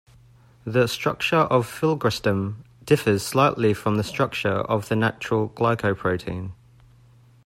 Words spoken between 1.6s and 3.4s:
filgrastim differs